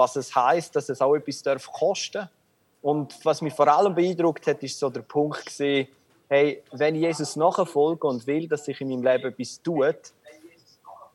[0.00, 2.26] was es heißt, dass es auch etwas darf kosten.
[2.80, 5.88] Und was mich vor allem beeindruckt hat, ist so der Punkt gesehen,
[6.26, 10.14] hey, wenn Jesus nachfolge und will, dass sich in meinem Leben etwas tut,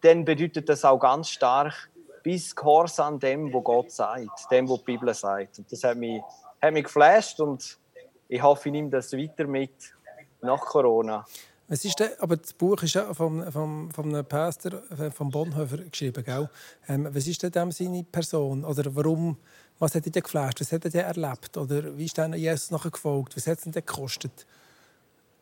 [0.01, 1.89] dann bedeutet das auch ganz stark
[2.21, 5.57] bis Gehorsam dem, wo Gott sagt, dem, wo die Bibel sagt.
[5.57, 6.21] Und das hat mich,
[6.61, 7.79] hat mich geflasht und
[8.27, 9.73] ich hoffe, ich nehme das weiter mit
[10.41, 11.25] nach Corona.
[11.67, 15.29] Was ist denn, aber das Buch ist ja vom, vom, vom einem Pastor äh, von
[15.29, 16.47] Bonhoeffer geschrieben, gell?
[16.87, 18.63] Ähm, was ist denn dem seine Person?
[18.63, 19.37] Oder warum,
[19.79, 20.61] was hat er denn geflasht?
[20.61, 21.57] Was hat er denn erlebt?
[21.57, 23.35] Oder wie ist denn Jesus nachher gefolgt?
[23.35, 24.45] Was hat es denn gekostet?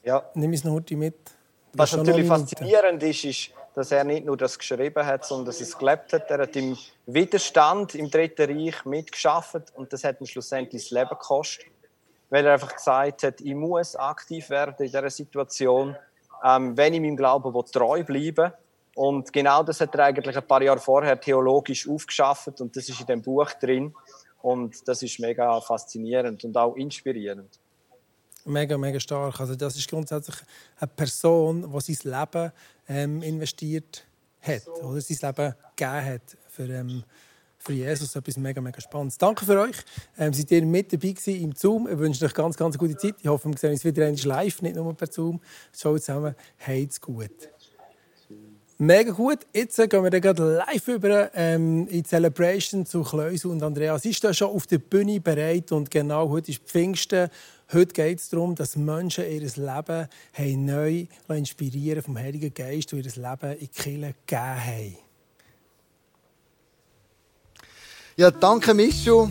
[0.03, 0.23] Ja.
[0.33, 1.15] Nimm es noch mit.
[1.73, 5.67] Was natürlich faszinierend ist, ist, dass er nicht nur das geschrieben hat, sondern dass er
[5.67, 6.29] es gelebt hat.
[6.29, 11.09] Er hat im Widerstand im Dritten Reich mitgeschafft und das hat ihm schlussendlich das Leben
[11.09, 11.65] gekostet.
[12.29, 15.97] Weil er einfach gesagt hat, ich muss aktiv werden in dieser Situation
[16.43, 18.51] ähm, wenn ich meinem Glauben will, treu bleiben
[18.95, 22.99] Und genau das hat er eigentlich ein paar Jahre vorher theologisch aufgeschafft und das ist
[22.99, 23.93] in dem Buch drin.
[24.41, 27.59] Und das ist mega faszinierend und auch inspirierend.
[28.45, 29.39] Mega, mega stark.
[29.39, 30.35] Also das ist grundsätzlich
[30.77, 32.51] eine Person, die sein Leben
[32.89, 34.05] ähm, investiert
[34.41, 37.03] hat oder sein Leben gegeben hat für, ähm,
[37.63, 38.15] für Jesus.
[38.15, 39.17] Etwas mega, mega Spannendes.
[39.17, 39.77] Danke für euch.
[40.17, 41.87] Ähm, seid ihr mit dabei gewesen im Zoom.
[41.87, 43.15] Ich wünsche euch ganz, ganz gute Zeit.
[43.21, 45.39] Ich hoffe, wir sehen uns wieder live, nicht nur per Zoom.
[45.75, 46.35] Schaut zusammen.
[46.65, 47.49] Heid's gut.
[48.77, 49.39] Mega gut.
[49.53, 54.03] Jetzt gehen wir dann live über ähm, in die Celebration zu Kleusel und Andreas.
[54.03, 57.29] Ist da schon auf der Bühne bereit und genau heute ist Pfingsten.
[57.71, 63.11] Heute geht es darum, dass Menschen ihr Leben neu inspirieren vom Heiligen Geist, und ihr
[63.11, 64.97] Leben in die Kirche gegeben haben.
[68.15, 69.27] Ja, danke Michu.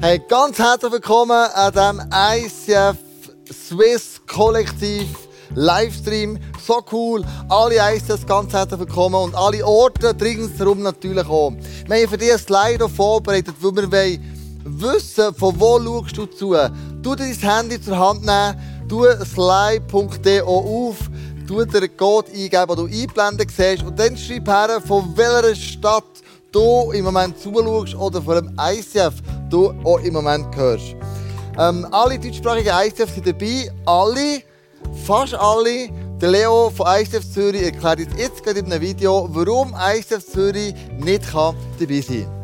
[0.00, 2.96] Hey, ganz herzlich willkommen an diesem ICF
[3.52, 5.06] Swiss Kollektiv
[5.54, 6.36] Livestream.
[6.66, 7.24] So cool.
[7.48, 11.52] Alle ICFs ganz herzlich willkommen und alle Orte dringend darum natürlich auch.
[11.86, 14.18] Wir haben für dich ein Slide vorbereitet, weil wir
[14.64, 16.56] wissen, von wo schaust du zu.
[17.00, 20.96] Du dein Handy zur Hand nehmen, du slide.de auf,
[21.46, 26.17] du den Code eingeben, den du einblenden siehst und dann schreib her, von welcher Stadt
[26.52, 29.14] du im Moment zuschaust oder vor dem ICF
[29.50, 30.96] du auch im Moment hörst.
[31.58, 33.70] Ähm, alle deutschsprachigen ICF sind dabei.
[33.84, 34.42] Alle,
[35.04, 35.90] fast alle.
[36.20, 40.74] Der Leo von ICF Zürich erklärt jetzt, jetzt gerade in einem Video, warum ICF Zürich
[40.98, 42.38] nicht kann dabei sein kann.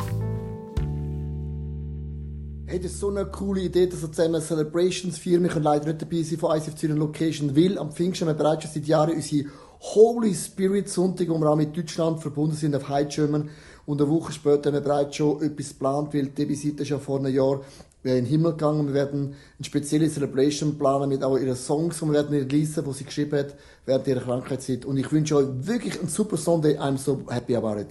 [2.66, 5.42] Hey, das ist so eine coole Idee, dass wir zusammen Celebrations feiern.
[5.42, 8.64] Wir können leider nicht dabei sein von ICF Zürich Location, weil am Pfingsten wir bereits
[8.64, 9.44] schon seit Jahren unsere
[9.80, 13.50] Holy Spirit Sonntag, wo wir auch mit Deutschland verbunden sind, auf High German.
[13.86, 17.18] Und eine Woche später haben wir bereits schon etwas geplant, weil die Seite schon vor
[17.18, 17.60] einem Jahr
[18.02, 18.86] in den Himmel gegangen.
[18.86, 22.92] Wir werden eine spezielle Celebration planen mit auch ihren Songs, die wir werden releasen, die
[22.92, 23.54] sie geschrieben hat
[23.86, 24.84] während ihrer Krankheitszeit.
[24.84, 26.78] Und ich wünsche euch wirklich einen super Sunday.
[26.78, 27.88] I'm so happy about it.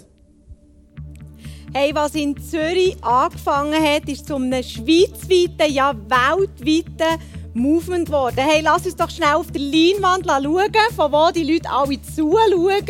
[1.73, 7.19] Hey, was in Zürich angefangen hat, ist zu einem schweizweiten, ja weltweiten
[7.55, 8.37] Movement geworden.
[8.37, 12.83] Hey, lass uns doch schnell auf der Leinwand schauen, von wo die Leute alle zuschauen.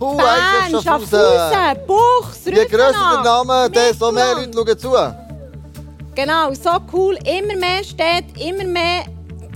[0.00, 5.14] Hu, Bern, Schaffhausen, Buchs, Je grösser der Name, desto mehr Leute schauen zu.
[6.14, 7.18] Genau, so cool.
[7.24, 9.04] Immer mehr Städte, immer mehr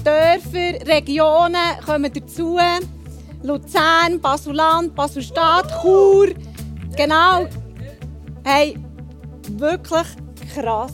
[0.04, 2.58] Dörfer, Regionen kommen dazu.
[3.42, 6.28] Luzern, Basuland, Baselstadt, Chur.
[6.94, 7.46] Genau.
[8.44, 8.78] Hey,
[9.52, 10.06] wirklich
[10.54, 10.92] krass.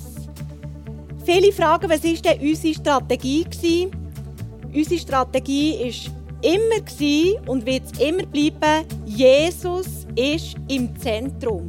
[1.25, 3.91] Viele fragen, was war denn unsere Strategie?
[4.73, 11.69] Unsere Strategie war immer und wird es immer bleiben, Jesus ist im Zentrum.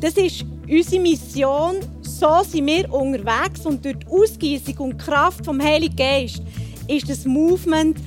[0.00, 1.76] Das ist unsere Mission.
[2.02, 6.42] So sind wir unterwegs und durch die Ausgießung und Kraft vom Heiligen Geist
[6.88, 7.98] ist das Movement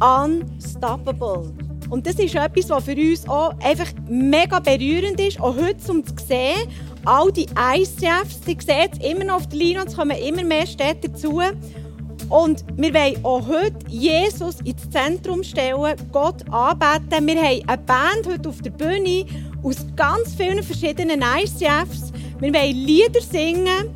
[0.00, 1.52] unstoppable.
[1.88, 6.04] Und das ist etwas, was für uns auch einfach mega berührend ist, auch heute um
[6.04, 6.68] zu sehen.
[7.04, 10.42] All die ICFs, die sehen es immer noch auf der Linie und es kommen immer
[10.42, 11.40] mehr Städte dazu.
[12.28, 17.26] Und wir wollen auch heute Jesus ins Zentrum stellen, Gott anbeten.
[17.26, 19.24] Wir haben eine Band heute auf der Bühne
[19.62, 22.12] aus ganz vielen verschiedenen ICFs.
[22.40, 23.90] Wir wollen Lieder singen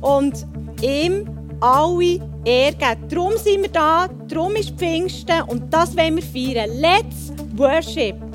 [0.00, 0.46] und
[0.82, 1.28] ihm
[1.60, 3.08] alle Ehre geben.
[3.08, 6.70] Darum sind wir da, darum ist Pfingsten und das wollen wir feiern.
[6.80, 8.29] Let's worship!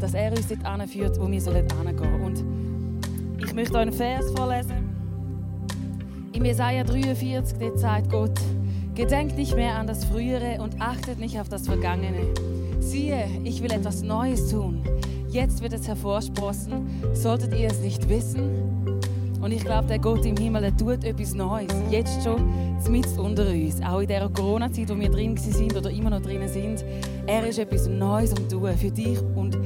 [0.00, 1.66] Dass er uns dort anführt, wo wir sollen.
[2.24, 2.44] Und
[3.44, 4.88] ich möchte euch einen Vers vorlesen.
[6.32, 8.40] Im Jesaja 43, dort sagt Gott,
[9.00, 12.34] Gedenkt nicht mehr an das Frühere und achtet nicht auf das Vergangene.
[12.80, 14.82] Siehe, ich will etwas Neues tun.
[15.30, 16.86] Jetzt wird es hervorsprossen.
[17.14, 18.98] Solltet ihr es nicht wissen?
[19.40, 21.72] Und ich glaube, der Gott im Himmel, der tut etwas Neues.
[21.90, 22.52] Jetzt schon,
[22.90, 23.80] mitten unter uns.
[23.80, 26.84] Auch in dieser Corona-Zeit, wo wir drin sind oder immer noch drin sind.
[27.26, 29.56] Er ist etwas Neues am tun für dich und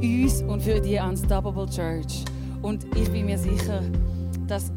[0.00, 2.24] uns und für die Unstoppable Church.
[2.62, 3.82] Und ich bin mir sicher,
[4.46, 4.72] dass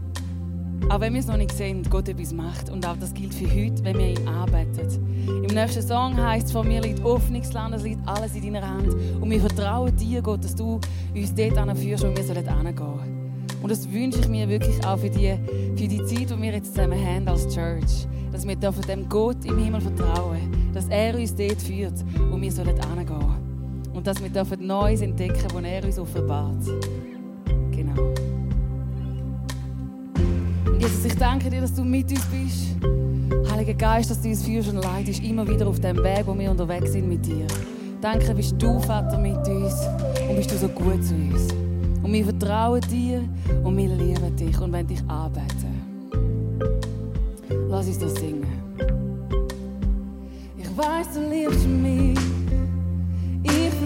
[0.90, 2.70] auch wenn wir es noch nicht sehen, Gott etwas macht.
[2.70, 4.88] Und auch das gilt für heute, wenn wir ihn arbeiten.
[5.28, 8.94] Im nächsten Song heißt es, von mir liegt Hoffnungsland, es liegt alles in deiner Hand.
[9.22, 10.80] Und wir vertrauen dir, Gott, dass du
[11.16, 13.58] uns dort anführst, wo wir hingehen sollen.
[13.62, 15.38] Und das wünsche ich mir wirklich auch für die,
[15.78, 18.08] für die Zeit, die wir jetzt zusammen haben als Church.
[18.32, 20.52] Dass wir dem Gott im Himmel vertrauen.
[20.74, 21.94] dass er uns dort führt,
[22.30, 23.33] wo wir hingehen sollen.
[24.04, 26.58] Und dass wir Neues entdecken wo er uns offenbart.
[27.72, 28.02] Genau.
[30.66, 32.76] Und Jesus, ich danke dir, dass du mit uns bist.
[33.50, 36.52] Heiliger Geist, dass du uns führst und leitest, immer wieder auf dem Weg, wo wir
[36.52, 37.48] unterwegs sind mit dir.
[38.02, 39.74] Danke, bist du, Vater, mit uns
[40.30, 41.54] und bist du so gut zu uns.
[42.04, 43.24] Und wir vertrauen dir
[43.64, 46.12] und wir lieben dich und wollen dich anbeten.
[47.70, 48.46] Lass uns das singen.
[50.58, 52.33] Ich weiß, du liebst mich.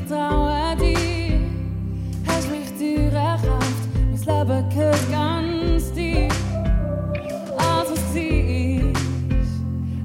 [0.07, 1.39] Vertraue dir.
[2.27, 3.89] Hast mich Tür erkauft.
[3.91, 6.29] Mein Leben gehört ganz dir.
[7.57, 8.93] Alles, was war,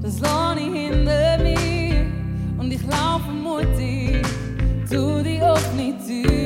[0.03, 2.07] das lasse ich hinter mir.
[2.59, 4.27] Und ich laufe mutig
[4.87, 6.42] zu die offene Tür.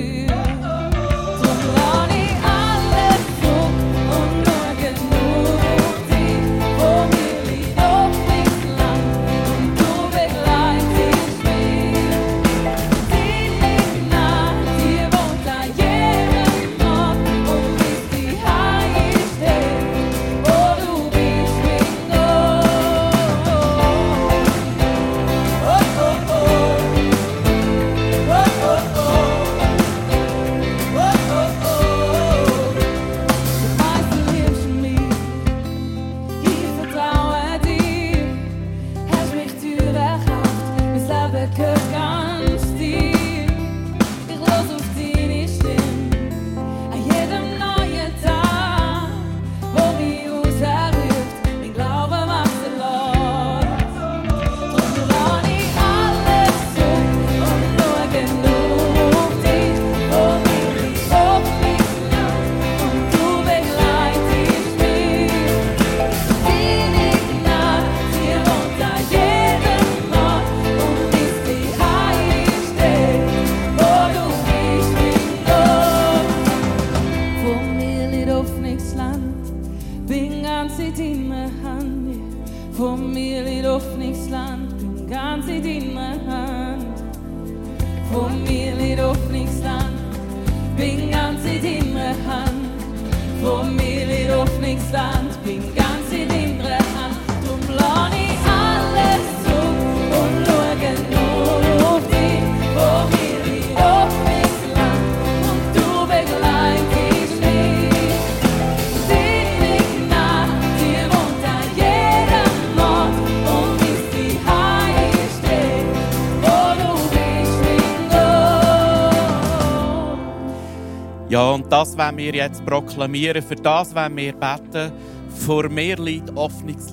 [122.27, 123.41] Wir jetzt proklamieren.
[123.41, 124.93] Für das wollen wir beten.
[125.29, 126.31] Vor mir liegt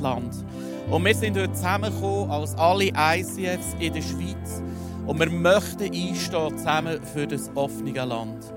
[0.02, 0.46] Land.
[0.92, 4.62] Und wir sind heute zusammengekommen als alle ICFs in der Schweiz.
[5.08, 8.54] Und wir möchten einstehen zusammen für das offene Land.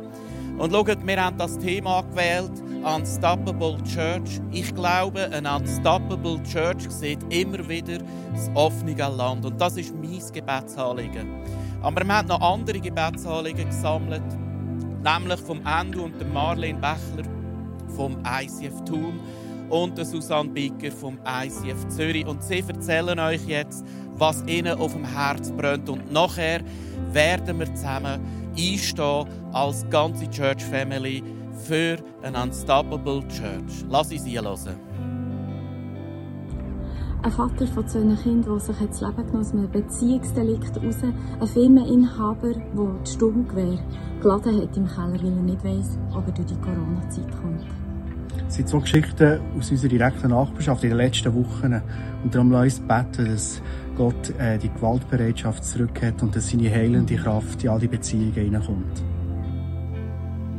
[0.58, 2.52] Und schaut, wir haben das Thema gewählt,
[2.82, 4.40] Unstoppable Church.
[4.52, 7.98] Ich glaube, eine Unstoppable Church sieht immer wieder
[8.34, 9.46] das offene Land.
[9.46, 11.26] Und das ist mein Gebetsanliegen.
[11.80, 14.45] Aber wir haben noch andere Gebetsanliegen gesammelt
[15.06, 17.30] nämlich vom Andrew und der Marlene Bechler
[17.94, 19.20] vom ICF Thun
[19.70, 22.26] und der Susanne Bicker vom ICF Zürich.
[22.26, 23.84] Und sie erzählen euch jetzt,
[24.16, 25.88] was ihnen auf dem Herz brennt.
[25.88, 26.60] Und nachher
[27.12, 28.20] werden wir zusammen
[28.58, 31.22] einstehen als ganze Church Family
[31.66, 33.84] für eine Unstoppable Church.
[33.88, 34.85] Lass uns einhören.
[37.26, 40.98] Ein Vater von zwei Kindern, der sich das Leben genommen aus einem Beziehungsdelikt raus.
[41.02, 43.78] Ein Firmeninhaber, der die Sturmgewehr
[44.22, 47.66] geladen hat im Keller, weil er nicht weiss, ob er durch die Corona-Zeit kommt.
[48.46, 51.82] Es sind zwei Geschichten aus unserer direkten Nachbarschaft in den letzten Wochen.
[52.22, 53.60] Und darum lass uns beten, dass
[53.96, 58.34] Gott äh, die Gewaltbereitschaft zurück hat und dass seine heilende Kraft in all die Beziehungen
[58.34, 59.02] hineinkommt.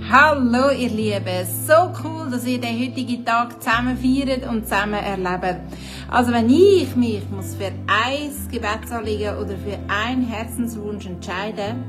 [0.09, 5.59] Hallo ihr Lieben, so cool, dass ihr den heutigen Tag zusammen feiert und zusammen erlebt.
[6.07, 11.83] Also wenn ich mich muss für ein Gebetsanliegen oder für einen Herzenswunsch entscheiden,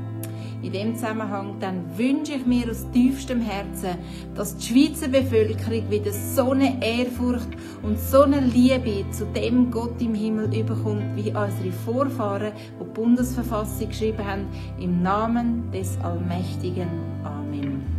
[0.61, 3.95] in dem Zusammenhang, dann wünsche ich mir aus tiefstem Herzen,
[4.35, 7.47] dass die Schweizer Bevölkerung wieder so eine Ehrfurcht
[7.83, 12.89] und so eine Liebe zu dem Gott im Himmel überkommt, wie unsere Vorfahren, die die
[12.93, 14.47] Bundesverfassung geschrieben haben,
[14.77, 16.89] im Namen des Allmächtigen.
[17.23, 17.98] Amen.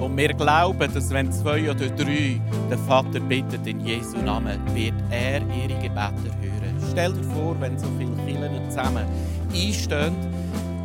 [0.00, 4.94] Und wir glauben, dass wenn zwei oder drei den Vater bittet in Jesu Namen, wird
[5.10, 6.76] er ihre Gebete hören.
[6.90, 9.06] Stell dir vor, wenn so viele Kirchen zusammen
[9.52, 10.14] einstehen,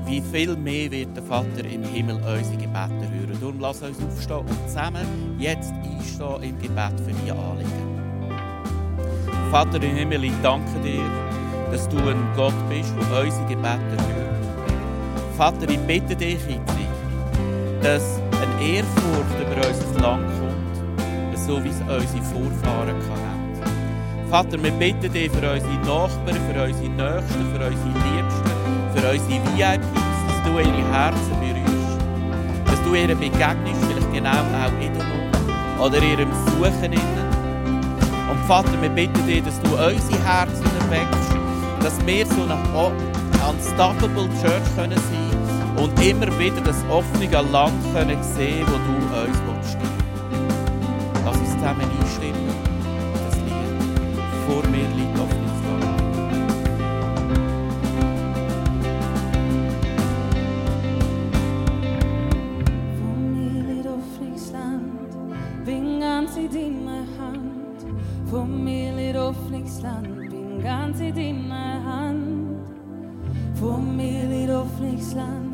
[0.05, 3.37] wie viel mehr wird der Vater im Himmel unsere Gebete hören.
[3.39, 5.05] Darum lass uns aufstehen und zusammen
[5.39, 7.91] jetzt einstehen im Gebet für die Anliegen.
[9.51, 11.03] Vater im Himmel, ich danke dir,
[11.71, 14.31] dass du ein Gott bist, der unsere Gebete hört.
[15.37, 16.77] Vater, ich bitte dich jetzt,
[17.81, 24.29] dass eine Ehrfurcht über unser Land kommt, so wie es unsere Vorfahren hatten.
[24.29, 28.51] Vater, wir bitten dich für unsere Nachbarn, für unsere Nächsten, für unsere Liebsten,
[28.95, 29.87] für unsere VIPs,
[30.27, 32.01] dass du ihre Herzen berührst,
[32.65, 36.93] dass du ihnen begegnest, vielleicht genau auch in der oder ihrem Suchen.
[38.31, 41.35] Und Vater, wir bitten dich, dass du unsere Herzen erweckst,
[41.81, 45.30] dass wir so eine unstoppable Church können sein
[45.81, 49.77] und immer wieder das offene Land können sehen, wo du uns willst.
[51.25, 52.49] Lass uns zusammen einstimmen.
[53.25, 55.19] Das Lied vor mir liegt
[68.95, 72.21] liegt offenes Land, bin ganz in deiner Hand.
[73.55, 75.50] Vor mir liegt offenes Land,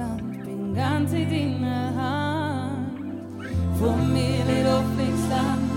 [0.00, 3.46] offenes Land, bin ganz in deiner Hand.
[3.78, 5.70] Vor mir liegt offenes Land,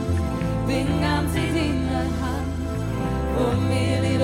[0.68, 2.54] bin ganz in deiner Hand.
[3.36, 4.24] Vor mir liegt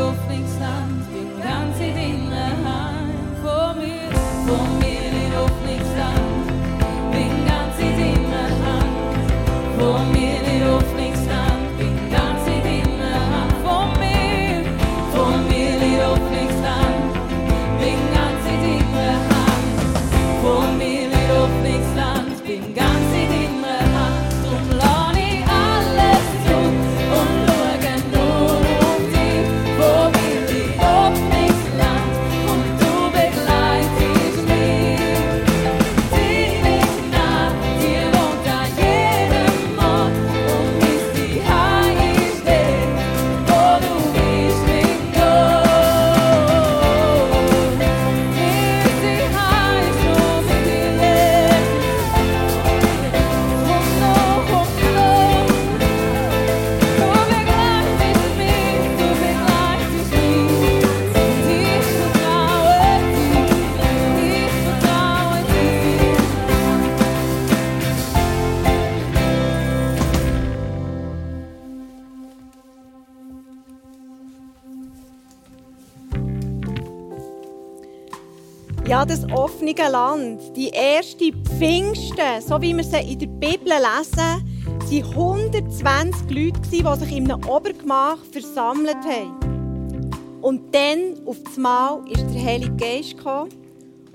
[79.74, 85.52] das offene Land, die erste Pfingsten, so wie wir sie in der Bibel lesen, waren
[85.52, 90.10] 120 Leute, die sich in einem Obergemach versammelt haben.
[90.42, 93.50] Und dann, auf einmal, ist der Heilige Geist gekommen.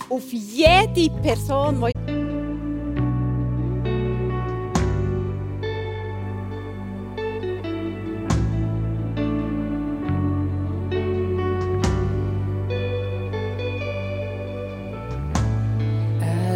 [0.08, 2.03] Auf jede Person, die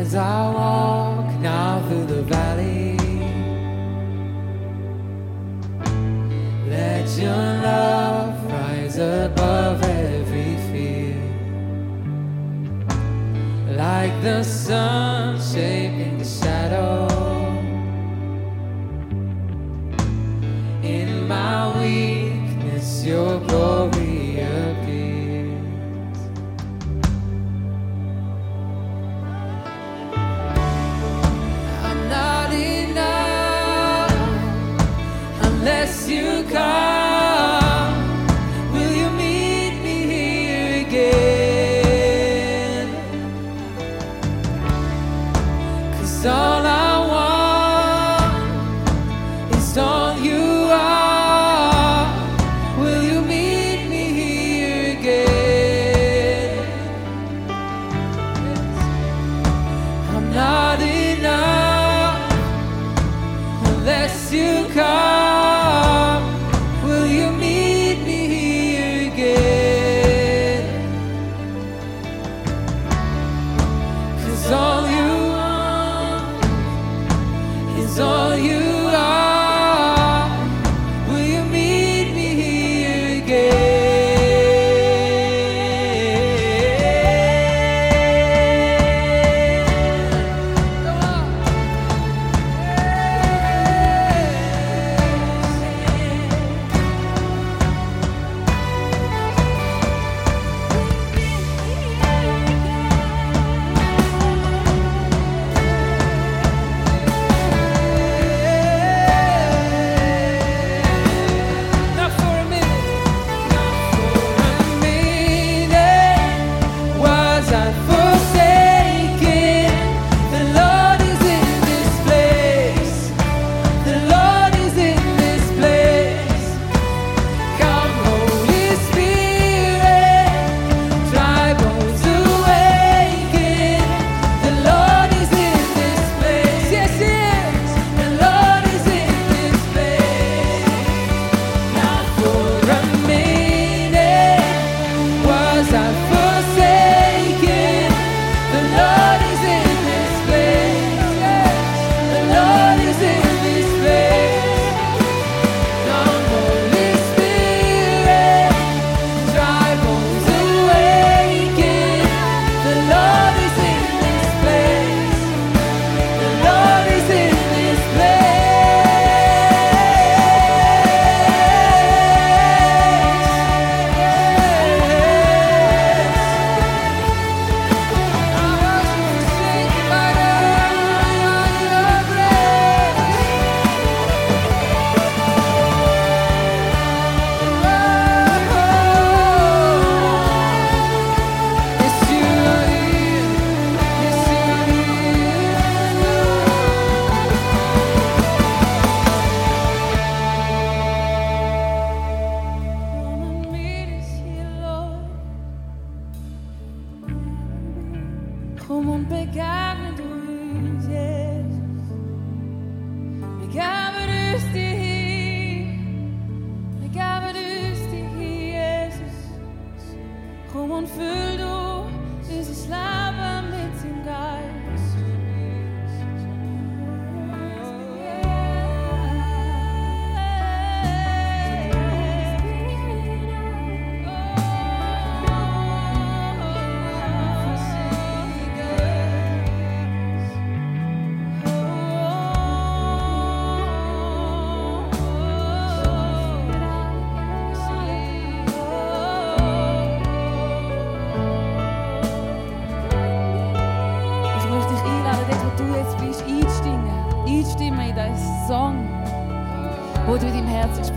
[0.09, 2.97] As I walk now through the valley,
[6.67, 11.21] let your love rise above every fear.
[13.77, 16.18] Like the sun shaping
[60.49, 62.33] not enough
[63.69, 65.18] unless you come.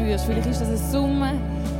[0.01, 0.25] Spürst.
[0.25, 1.31] Vielleicht ist das eine Summe,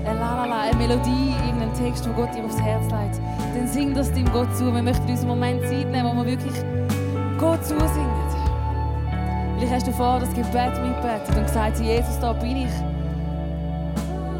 [0.05, 3.19] eine Lalala, eine Melodie, irgendein Text, wo Gott dir aufs Herz legt.
[3.55, 4.73] Dann sing das dem Gott zu.
[4.73, 6.53] Wir möchten uns einen Moment Zeit nehmen, wo wir wirklich
[7.37, 8.21] Gott zusingen.
[9.57, 12.71] Vielleicht hast du vorher das Gebet mitgebetet und gesagt, Jesus, da bin ich.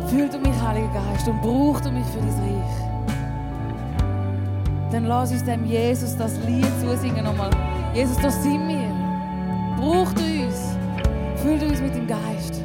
[0.10, 2.82] Fühl du mich, Heiliger Geist, und brauch du mich für dein Reich.
[4.91, 7.52] Dann lass uns dem Jesus das Lied zusingen nochmal.
[7.94, 8.89] Jesus, da sind wir.
[9.78, 10.76] Brauch du uns.
[11.36, 12.61] Fühl du uns mit dem Geist.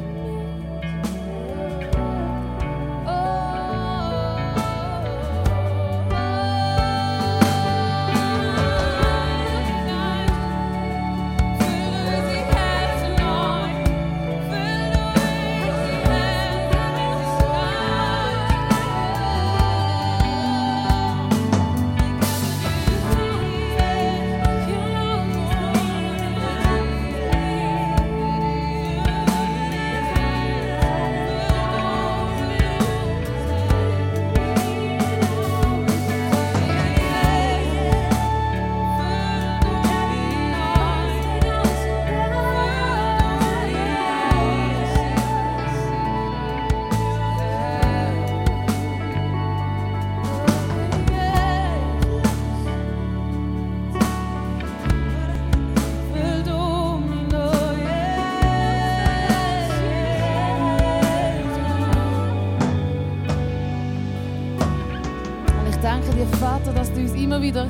[67.37, 67.67] Immer wieder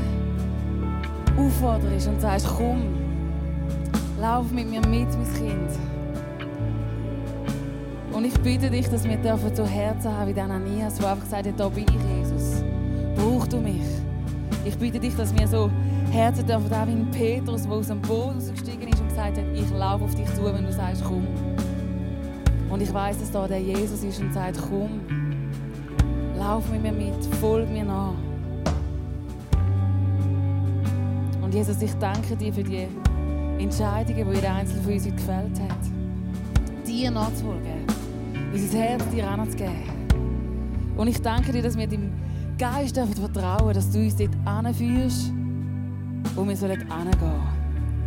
[1.37, 2.95] aufforderst und sagst, komm,
[4.19, 5.69] lauf mit mir mit, mein Kind.
[8.13, 11.23] Und ich bitte dich, dass wir dürfen so Herzen haben wie der Ananias, der einfach
[11.23, 12.63] gesagt hat, da bin ich, Jesus.
[13.15, 13.83] Brauch du mich.
[14.65, 15.69] Ich bitte dich, dass wir so
[16.11, 19.69] Herzen dürfen haben wie Petrus, der aus dem Boot rausgestiegen ist und gesagt hat, ich
[19.71, 21.27] laufe auf dich zu, wenn du sagst, komm.
[22.69, 25.01] Und ich weiß, dass da der Jesus ist und sagt, komm,
[26.37, 28.26] lauf mit mir mit, folg mir nach.
[31.47, 32.89] Und Jesus, ich danke dir für die
[33.57, 36.85] Entscheidungen, die jeder Einzelne von uns heute gefällt hat.
[36.85, 37.87] Dir nachzufolgen,
[38.51, 39.83] unser Herz dir anzugeben.
[40.97, 42.11] Und ich danke dir, dass wir dem
[42.57, 45.31] Geist dürfen vertrauen dass du uns dort anführst,
[46.35, 47.41] wo wir sollen hingehen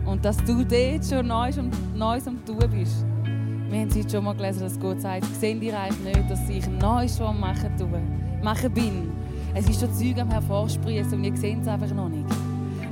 [0.05, 3.07] Und dass du dort schon Neues am, Neues Tun bist.
[3.71, 6.47] Wir haben es heute schon mal gelesen, dass Gott sagt, sehen die eigentlich nicht, dass
[6.47, 8.03] ich Neues schon machen, tue,
[8.43, 9.11] machen bin.
[9.55, 12.27] Es ist schon Zeug am hervorsprießen und wir sehen es einfach noch nicht.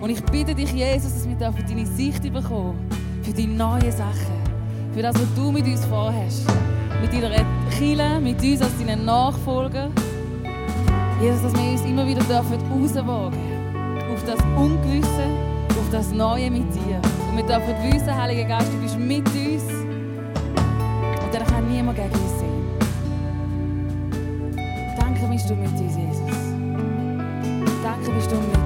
[0.01, 2.79] Und ich bitte dich, Jesus, dass wir dürfen deine Sicht bekommen
[3.23, 4.39] für die neuen Sachen.
[4.95, 6.47] Für das, was du mit uns vorhast.
[7.01, 9.91] Mit deiner Kirche, mit uns als deinen Nachfolger.
[11.21, 13.59] Jesus, dass wir uns immer wieder dürfen rauswagen
[14.13, 15.25] auf das Ungewisse,
[15.71, 17.01] auf das Neue mit dir.
[17.31, 19.65] Und wir dürfen wissen, Heiliger Geist, du bist mit uns.
[21.23, 22.49] Und dann kann niemand gegen uns sein.
[24.99, 26.21] Danke bist du mit uns, Jesus.
[27.83, 28.58] Danke bist du mit uns,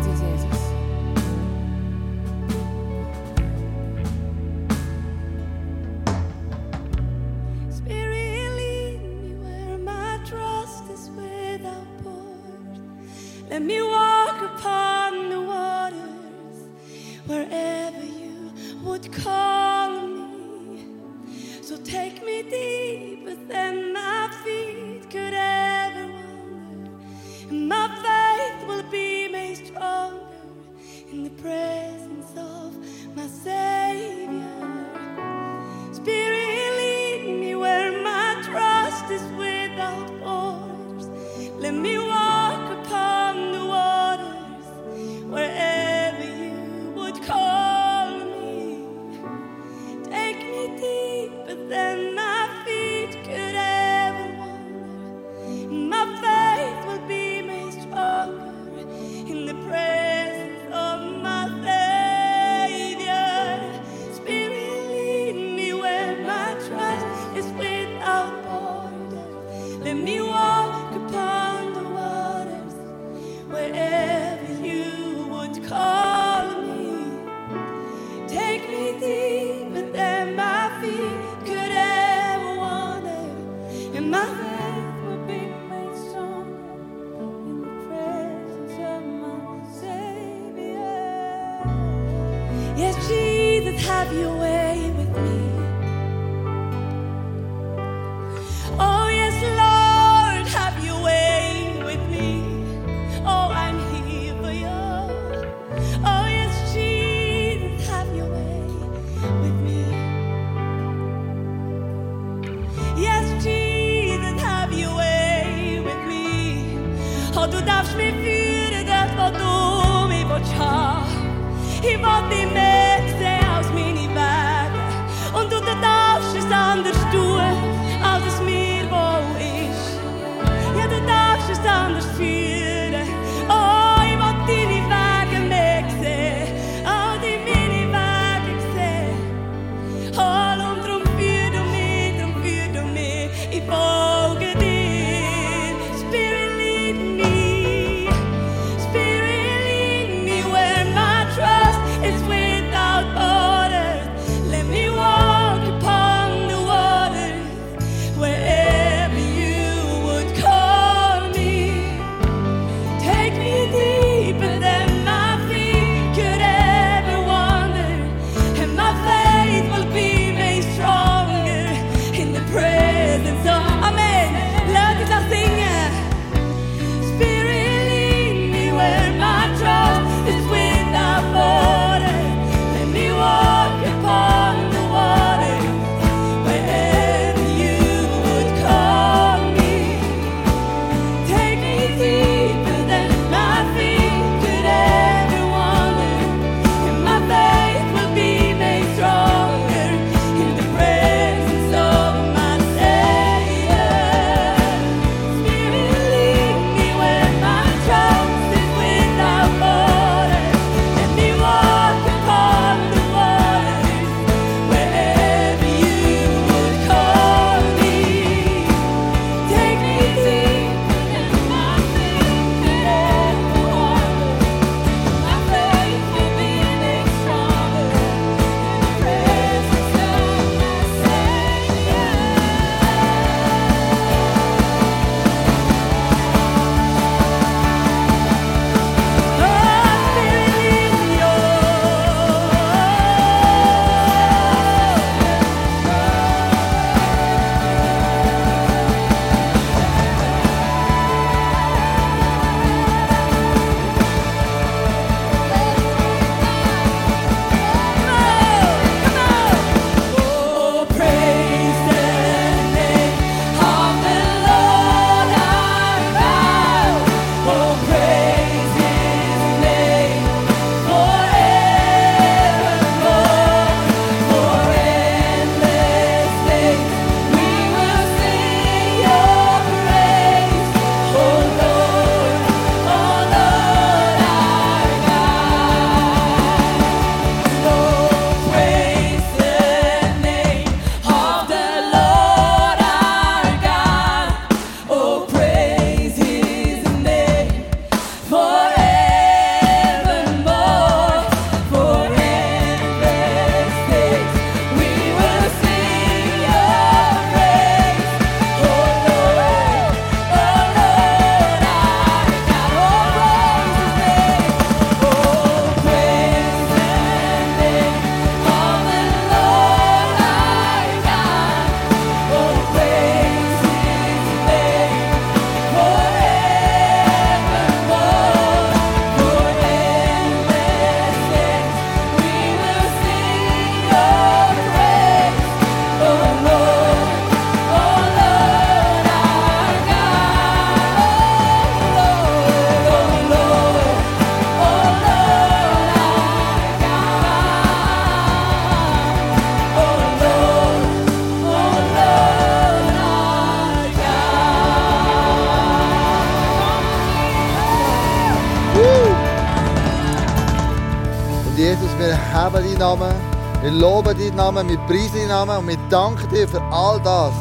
[363.62, 367.32] Wir loben deinen Namen, wir preisen deinen Namen und wir danken dir für all das,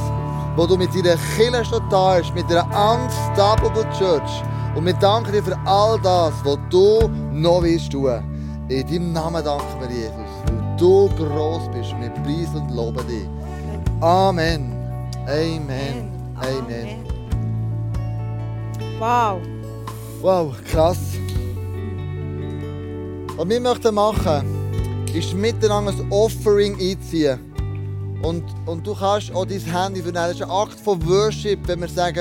[0.56, 4.44] was du mit deiner Kirche schon da hast, mit deiner Unstoppable Church.
[4.76, 8.22] Und wir danken dir für all das, was du noch willst tun.
[8.70, 10.14] In deinem Namen danken wir Jesus,
[10.46, 13.28] weil du groß bist und wir preisen und loben dich.
[14.00, 14.76] Amen.
[15.26, 16.12] Amen.
[16.36, 17.04] Amen.
[19.00, 19.42] Wow.
[20.22, 21.00] Wow, krass.
[23.36, 24.61] Was wir möchten machen,
[25.14, 27.40] ist miteinander ein Offering einziehen.
[28.22, 30.14] Und, und du kannst auch dein Handy vernehmen.
[30.14, 32.20] Das ist ein Akt von Worship, wenn wir sagen,